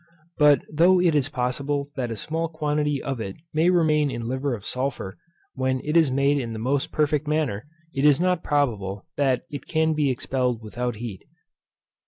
[0.39, 4.55] But though it is possible that a small quantity of it may remain in liver
[4.55, 5.15] of sulphur,
[5.53, 9.67] when it is made in the most perfect manner, it is not probable that it
[9.67, 11.23] can be expelled without heat.